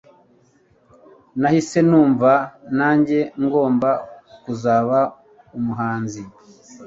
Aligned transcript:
Nahise 1.39 1.79
numva 1.89 2.31
nange 2.77 3.19
ngomba 3.45 3.89
kuzaba 4.43 4.99
umuhanzi. 5.57 6.21